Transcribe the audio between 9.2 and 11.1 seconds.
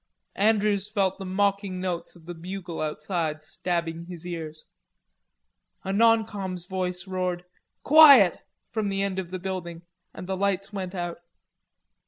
the building, and the lights went